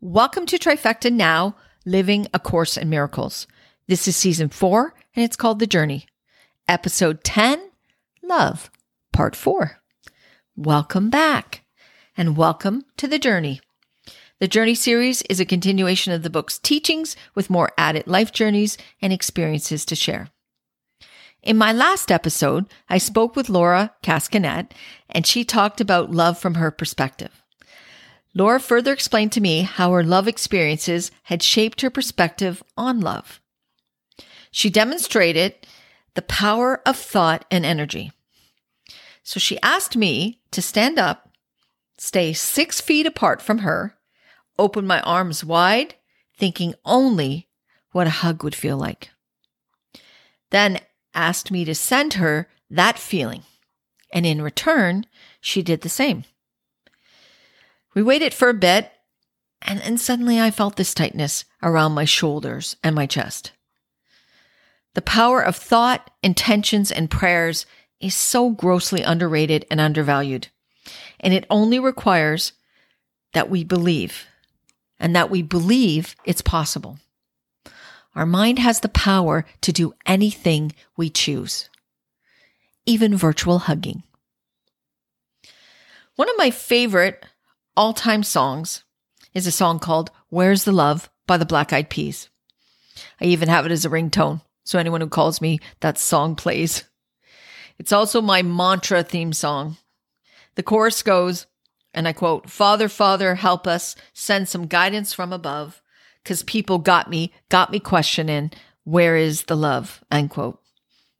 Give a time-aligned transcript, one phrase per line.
[0.00, 3.48] Welcome to Trifecta Now Living A Course in Miracles.
[3.88, 6.06] This is season four, and it's called The Journey.
[6.68, 7.70] Episode 10
[8.22, 8.70] Love,
[9.12, 9.80] Part 4.
[10.54, 11.64] Welcome back,
[12.16, 13.60] and welcome to The Journey.
[14.38, 18.78] The Journey series is a continuation of the book's teachings with more added life journeys
[19.02, 20.28] and experiences to share.
[21.42, 24.70] In my last episode, I spoke with Laura Cascanet,
[25.10, 27.42] and she talked about love from her perspective.
[28.38, 33.40] Laura further explained to me how her love experiences had shaped her perspective on love.
[34.52, 35.56] She demonstrated
[36.14, 38.12] the power of thought and energy.
[39.24, 41.30] So she asked me to stand up,
[41.98, 43.96] stay six feet apart from her,
[44.56, 45.96] open my arms wide,
[46.36, 47.48] thinking only
[47.90, 49.10] what a hug would feel like.
[50.50, 50.78] Then
[51.12, 53.42] asked me to send her that feeling.
[54.12, 55.06] And in return,
[55.40, 56.22] she did the same.
[57.98, 58.92] We waited for a bit,
[59.60, 63.50] and then suddenly I felt this tightness around my shoulders and my chest.
[64.94, 67.66] The power of thought, intentions, and prayers
[67.98, 70.46] is so grossly underrated and undervalued.
[71.18, 72.52] And it only requires
[73.32, 74.26] that we believe
[75.00, 77.00] and that we believe it's possible.
[78.14, 81.68] Our mind has the power to do anything we choose,
[82.86, 84.04] even virtual hugging.
[86.14, 87.26] One of my favorite
[87.78, 88.82] all time songs
[89.34, 92.28] is a song called Where's the Love by the Black Eyed Peas.
[93.20, 96.82] I even have it as a ringtone, so anyone who calls me, that song plays.
[97.78, 99.76] It's also my mantra theme song.
[100.56, 101.46] The chorus goes,
[101.94, 105.80] and I quote, Father, Father, help us, send some guidance from above,
[106.24, 108.50] because people got me, got me questioning,
[108.82, 110.02] where is the love?
[110.10, 110.60] End quote.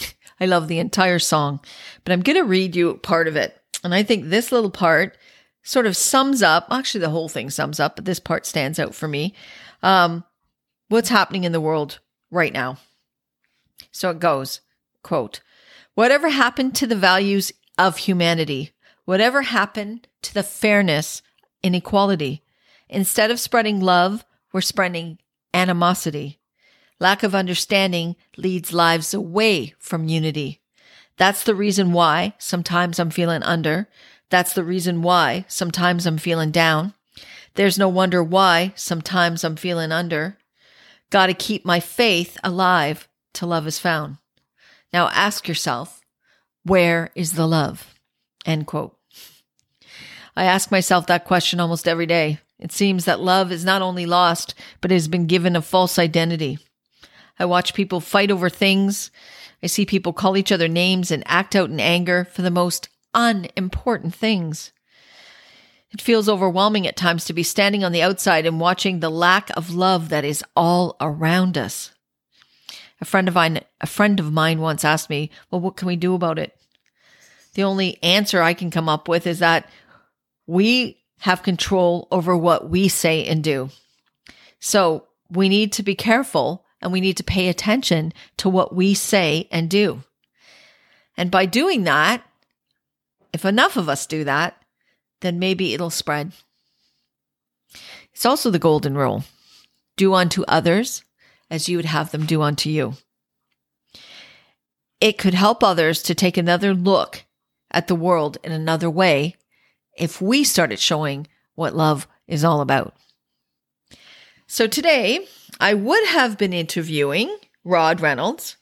[0.40, 1.60] I love the entire song,
[2.02, 3.56] but I'm going to read you part of it.
[3.84, 5.16] And I think this little part
[5.62, 8.94] sort of sums up, actually, the whole thing sums up, but this part stands out
[8.94, 9.34] for me.
[9.82, 10.24] Um,
[10.88, 12.78] what's happening in the world right now.
[13.92, 14.60] So it goes,
[15.02, 15.40] quote,
[15.94, 18.72] whatever happened to the values of humanity?
[19.04, 21.22] Whatever happened to the fairness
[21.64, 22.42] and equality?
[22.88, 25.18] Instead of spreading love, we're spreading
[25.54, 26.38] animosity.
[26.98, 30.60] Lack of understanding leads lives away from unity.
[31.16, 33.88] That's the reason why sometimes I'm feeling under.
[34.30, 36.94] That's the reason why sometimes I'm feeling down.
[37.54, 40.38] There's no wonder why sometimes I'm feeling under.
[41.10, 44.18] Got to keep my faith alive till love is found.
[44.92, 46.00] Now ask yourself,
[46.64, 47.94] where is the love?
[48.46, 48.96] End quote.
[50.36, 52.38] I ask myself that question almost every day.
[52.58, 55.98] It seems that love is not only lost, but it has been given a false
[55.98, 56.58] identity.
[57.38, 59.10] I watch people fight over things.
[59.62, 62.89] I see people call each other names and act out in anger for the most
[63.14, 64.72] unimportant things.
[65.92, 69.50] It feels overwhelming at times to be standing on the outside and watching the lack
[69.56, 71.92] of love that is all around us.
[73.00, 75.96] A friend of mine, a friend of mine once asked me, "Well, what can we
[75.96, 76.56] do about it?"
[77.54, 79.68] The only answer I can come up with is that
[80.46, 83.70] we have control over what we say and do.
[84.60, 88.94] So, we need to be careful and we need to pay attention to what we
[88.94, 90.02] say and do.
[91.16, 92.22] And by doing that,
[93.32, 94.62] if enough of us do that,
[95.20, 96.32] then maybe it'll spread.
[98.12, 99.24] It's also the golden rule
[99.96, 101.04] do unto others
[101.50, 102.94] as you would have them do unto you.
[105.00, 107.24] It could help others to take another look
[107.70, 109.36] at the world in another way
[109.96, 112.94] if we started showing what love is all about.
[114.46, 115.26] So today,
[115.60, 118.56] I would have been interviewing Rod Reynolds,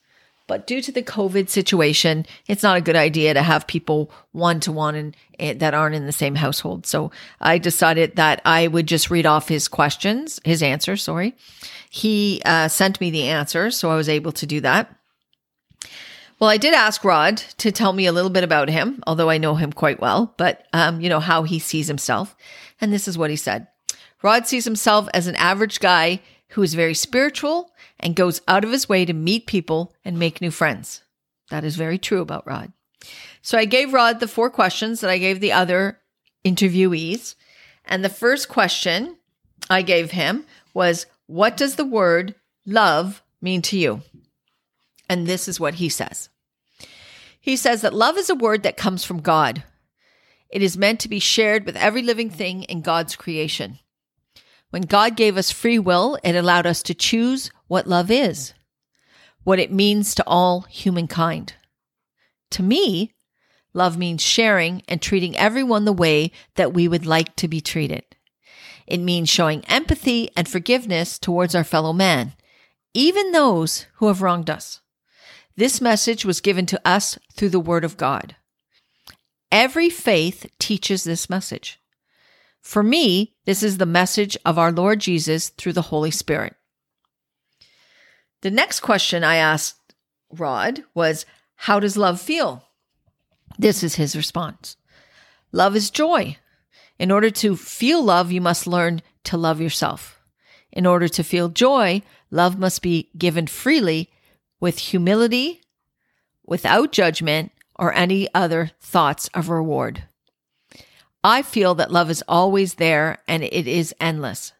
[0.49, 4.59] but due to the COVID situation, it's not a good idea to have people one
[4.61, 6.85] to one and that aren't in the same household.
[6.87, 11.05] So I decided that I would just read off his questions, his answers.
[11.05, 11.37] Sorry,
[11.91, 14.93] he uh, sent me the answers, so I was able to do that.
[16.41, 19.39] Well, I did ask Rod to tell me a little bit about him, although I
[19.39, 22.37] know him quite well, but um, you know how he sees himself,
[22.81, 23.67] and this is what he said.
[24.23, 26.21] Rod sees himself as an average guy
[26.51, 30.41] who is very spiritual and goes out of his way to meet people and make
[30.41, 31.03] new friends.
[31.51, 32.73] That is very true about Rod.
[33.43, 36.01] So I gave Rod the four questions that I gave the other
[36.45, 37.35] interviewees.
[37.85, 39.17] And the first question
[39.71, 42.35] I gave him was, What does the word
[42.67, 44.03] love mean to you?
[45.09, 46.29] And this is what he says.
[47.41, 49.65] He says that love is a word that comes from God.
[50.51, 53.79] It is meant to be shared with every living thing in God's creation.
[54.71, 58.53] When God gave us free will, it allowed us to choose what love is,
[59.43, 61.55] what it means to all humankind.
[62.51, 63.15] To me,
[63.73, 68.05] love means sharing and treating everyone the way that we would like to be treated.
[68.87, 72.35] It means showing empathy and forgiveness towards our fellow man,
[72.95, 74.81] even those who have wronged us.
[75.57, 78.37] This message was given to us through the Word of God.
[79.51, 81.81] Every faith teaches this message.
[82.61, 86.55] For me, this is the message of our Lord Jesus through the Holy Spirit.
[88.43, 89.95] The next question I asked
[90.31, 91.27] Rod was,
[91.57, 92.65] How does love feel?
[93.59, 94.77] This is his response
[95.53, 96.37] Love is joy.
[96.99, 100.21] In order to feel love, you must learn to love yourself.
[100.73, 104.11] In order to feel joy, love must be given freely
[104.61, 105.63] with humility,
[106.45, 110.05] without judgment, or any other thoughts of reward.
[111.29, 114.55] I feel that love is always there and it is endless.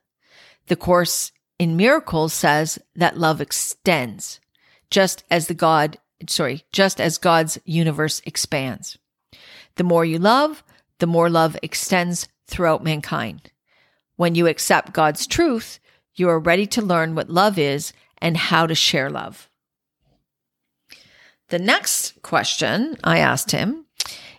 [0.67, 4.39] The Course in Miracles says that love extends,
[4.91, 5.97] just as the God,
[6.29, 8.99] sorry, just as God's universe expands.
[9.77, 10.63] The more you love,
[10.99, 13.51] the more love extends throughout mankind.
[14.17, 15.81] When you accept God's truth,
[16.17, 19.49] you are ready to learn what love is and how to share love.
[21.49, 23.87] The next question I asked him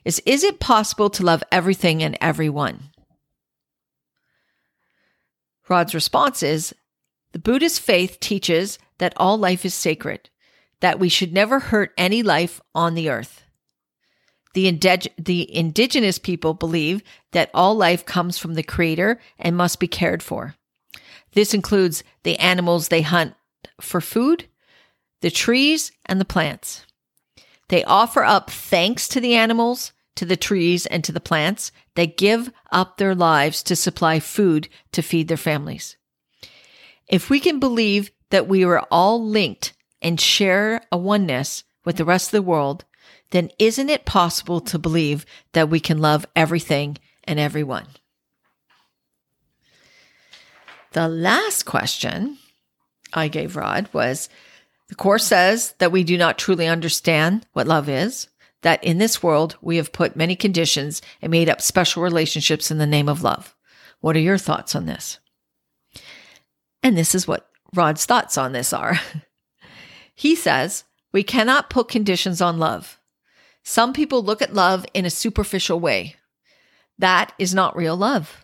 [0.05, 2.89] is Is it possible to love everything and everyone?
[5.67, 6.73] Rod's response is
[7.31, 10.29] The Buddhist faith teaches that all life is sacred,
[10.79, 13.43] that we should never hurt any life on the earth.
[14.55, 14.71] The,
[15.17, 20.23] the indigenous people believe that all life comes from the Creator and must be cared
[20.23, 20.55] for.
[21.33, 23.35] This includes the animals they hunt
[23.79, 24.47] for food,
[25.21, 26.85] the trees, and the plants.
[27.69, 31.71] They offer up thanks to the animals, to the trees, and to the plants.
[31.95, 35.95] They give up their lives to supply food to feed their families.
[37.07, 42.05] If we can believe that we are all linked and share a oneness with the
[42.05, 42.85] rest of the world,
[43.31, 47.87] then isn't it possible to believe that we can love everything and everyone?
[50.93, 52.39] The last question
[53.13, 54.29] I gave Rod was
[54.89, 58.27] the Course says that we do not truly understand what love is,
[58.63, 62.79] that in this world we have put many conditions and made up special relationships in
[62.79, 63.55] the name of love.
[64.01, 65.19] What are your thoughts on this?
[66.81, 68.99] And this is what Rod's thoughts on this are.
[70.15, 72.99] he says, We cannot put conditions on love.
[73.63, 76.15] Some people look at love in a superficial way.
[76.97, 78.43] That is not real love.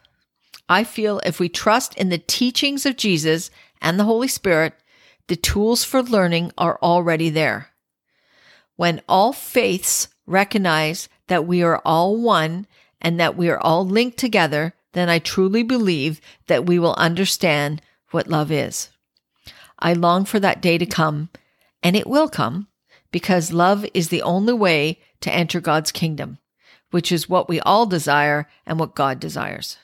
[0.70, 3.50] I feel if we trust in the teachings of Jesus
[3.82, 4.74] and the Holy Spirit,
[5.28, 7.70] the tools for learning are already there.
[8.76, 12.68] When all faiths recognize that we are all one
[13.02, 17.82] and that we are all linked together, then I truly believe that we will understand
[18.12, 18.90] what love is.
[19.80, 21.30] I long for that day to come,
[21.84, 22.68] and it will come
[23.12, 26.38] because love is the only way to enter God's kingdom,
[26.92, 29.78] which is what we all desire and what God desires.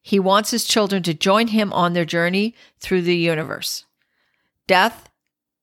[0.00, 3.84] He wants his children to join him on their journey through the universe.
[4.66, 5.08] Death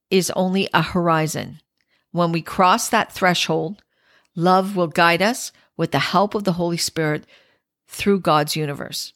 [0.10, 1.60] is only a horizon.
[2.12, 3.84] When we cross that threshold,
[4.36, 7.25] love will guide us with the help of the Holy Spirit
[7.88, 9.13] through God's universe.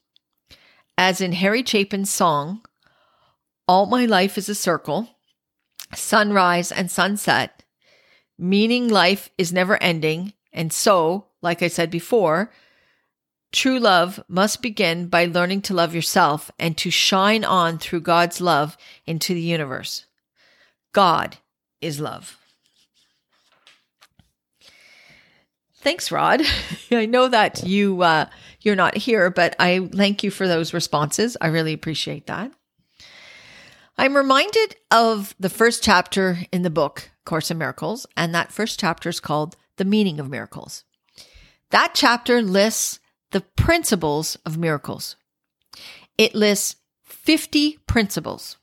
[0.97, 2.61] As in Harry Chapin's song,
[3.67, 5.09] All My Life is a Circle,
[5.93, 7.63] Sunrise and Sunset,
[8.37, 10.33] meaning life is never ending.
[10.51, 12.51] And so, like I said before,
[13.53, 18.41] True love must begin by learning to love yourself and to shine on through God's
[18.41, 20.05] love into the universe.
[20.91, 21.37] God
[21.79, 22.39] is love.
[25.75, 26.41] Thanks, Rod.
[26.91, 28.25] I know that you uh,
[28.61, 31.37] you're not here, but I thank you for those responses.
[31.39, 32.51] I really appreciate that.
[33.99, 38.79] I'm reminded of the first chapter in the book Course in Miracles, and that first
[38.79, 40.85] chapter is called "The Meaning of Miracles."
[41.69, 42.99] That chapter lists
[43.33, 45.17] the principles of miracles.
[46.17, 48.57] It lists 50 principles.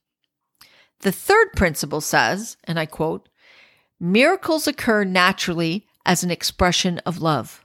[1.00, 3.29] The third principle says, and I quote,
[3.99, 7.65] miracles occur naturally as an expression of love.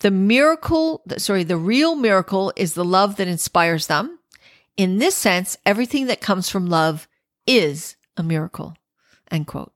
[0.00, 4.18] The miracle, sorry, the real miracle is the love that inspires them.
[4.76, 7.06] In this sense, everything that comes from love
[7.46, 8.74] is a miracle.
[9.30, 9.72] End quote.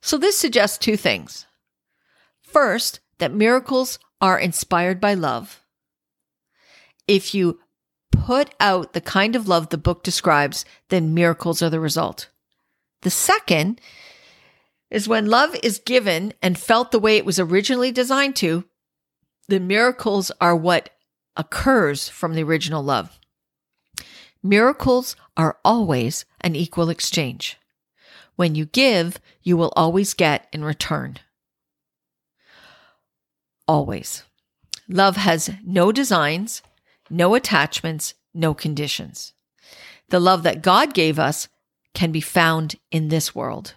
[0.00, 1.46] So this suggests two things.
[2.40, 5.62] First, that miracles are inspired by love,
[7.06, 7.58] if you
[8.10, 12.28] put out the kind of love the book describes, then miracles are the result.
[13.02, 13.80] The second
[14.90, 18.64] is when love is given and felt the way it was originally designed to,
[19.48, 20.90] the miracles are what
[21.36, 23.18] occurs from the original love.
[24.42, 27.56] Miracles are always an equal exchange.
[28.36, 31.18] When you give, you will always get in return.
[33.68, 34.24] Always.
[34.88, 36.62] Love has no designs,
[37.10, 39.34] no attachments, no conditions.
[40.08, 41.48] The love that God gave us
[41.94, 43.74] can be found in this world,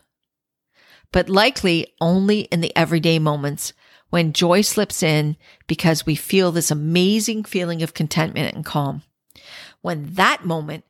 [1.12, 3.74] but likely only in the everyday moments
[4.10, 5.36] when joy slips in
[5.68, 9.02] because we feel this amazing feeling of contentment and calm.
[9.82, 10.86] When that moment,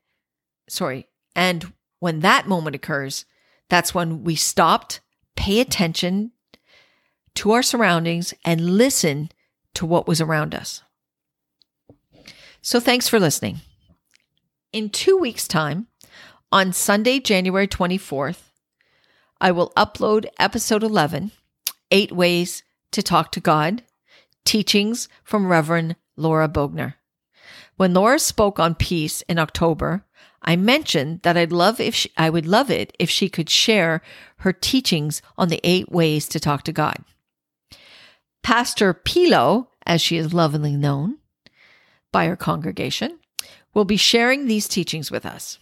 [0.68, 3.26] sorry, and when that moment occurs,
[3.70, 5.00] that's when we stopped,
[5.36, 6.32] pay attention
[7.36, 9.32] to our surroundings, and listen
[9.74, 10.82] to what was around us.
[12.62, 13.62] So thanks for listening.
[14.72, 15.88] In two weeks' time,
[16.52, 18.52] on Sunday, January 24th,
[19.40, 21.32] I will upload episode 11
[21.90, 23.84] Eight Ways to Talk to God,
[24.46, 26.96] teachings from Reverend Laura Bogner.
[27.78, 30.06] When Laura spoke on peace in October,
[30.44, 34.02] I mentioned that I'd love if she, I would love it if she could share
[34.38, 37.04] her teachings on the eight ways to talk to God.
[38.44, 41.18] Pastor Pilo, as she is lovingly known
[42.12, 43.20] by her congregation,
[43.74, 45.60] will be sharing these teachings with us.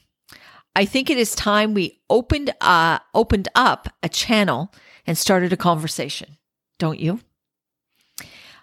[0.76, 4.74] I think it is time we opened uh, opened up a channel
[5.06, 6.38] and started a conversation.
[6.78, 7.20] Don't you?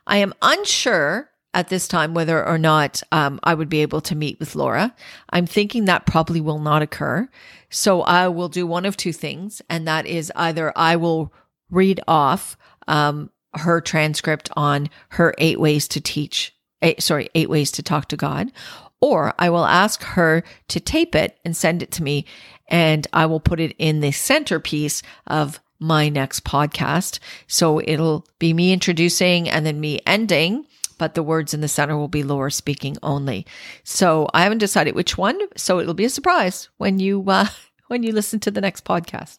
[0.07, 4.15] I am unsure at this time whether or not um, I would be able to
[4.15, 4.95] meet with Laura.
[5.31, 7.29] I'm thinking that probably will not occur.
[7.71, 11.33] So I will do one of two things, and that is either I will
[11.71, 12.57] read off
[12.87, 18.09] um, her transcript on her eight ways to teach, eight, sorry, eight ways to talk
[18.09, 18.53] to God,
[19.01, 22.25] or I will ask her to tape it and send it to me,
[22.69, 27.19] and I will put it in the centerpiece of my next podcast.
[27.47, 30.67] So it'll be me introducing and then me ending
[30.99, 33.47] but the words in the center will be Laura speaking only.
[33.85, 37.49] So I haven't decided which one, so it'll be a surprise when you uh,
[37.89, 39.39] when you listen to the next podcast.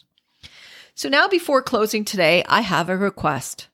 [0.96, 3.68] So now before closing today, I have a request.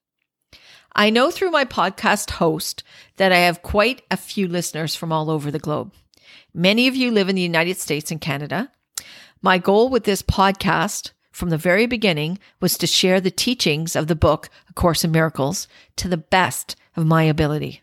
[0.95, 2.83] I know through my podcast host
[3.17, 5.91] that I have quite a few listeners from all over the globe.
[6.53, 8.71] Many of you live in the United States and Canada.
[9.41, 14.05] My goal with this podcast from the very beginning was to share the teachings of
[14.05, 17.81] the book, A Course in Miracles, to the best of my ability.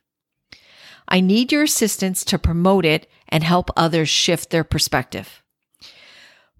[1.08, 5.42] I need your assistance to promote it and help others shift their perspective.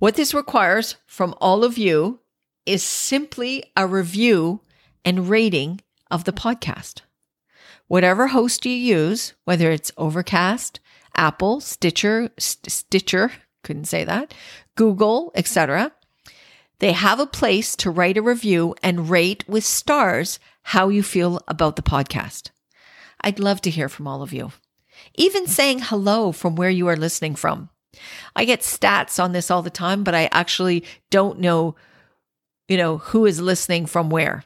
[0.01, 2.19] What this requires from all of you
[2.67, 4.63] is simply a review
[5.05, 5.81] and rating
[6.11, 7.03] of the podcast.
[7.89, 10.81] Whatever host you use, whether it's Overcast,
[11.17, 14.33] Apple, Stitcher, St- Stitcher, couldn't say that,
[14.77, 15.93] Google, etc.,
[16.79, 21.41] they have a place to write a review and rate with stars how you feel
[21.47, 22.51] about the podcast.
[23.21, 24.53] I'd love to hear from all of you.
[25.15, 27.69] Even saying hello from where you are listening from.
[28.35, 31.75] I get stats on this all the time, but I actually don't know,
[32.69, 34.45] you know, who is listening from where.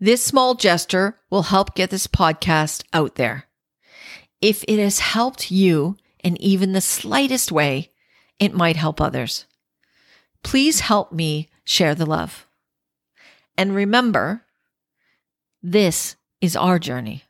[0.00, 3.46] This small gesture will help get this podcast out there.
[4.40, 7.90] If it has helped you in even the slightest way,
[8.38, 9.46] it might help others.
[10.42, 12.46] Please help me share the love.
[13.56, 14.42] And remember,
[15.62, 17.24] this is our journey.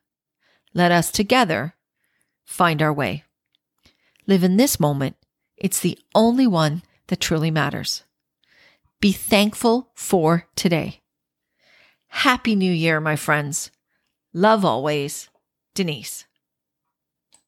[0.72, 1.74] Let us together
[2.44, 3.24] find our way.
[4.26, 5.16] Live in this moment.
[5.56, 8.02] It's the only one that truly matters.
[9.00, 11.03] Be thankful for today.
[12.22, 13.70] Happy New Year, my friends.
[14.32, 15.28] Love always,
[15.74, 16.26] Denise.